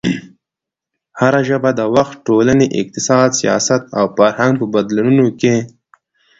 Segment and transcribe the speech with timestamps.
[1.19, 5.55] هره ژبه د وخت، ټولنې، اقتصاد، سیاست او فرهنګ په بدلونونو کې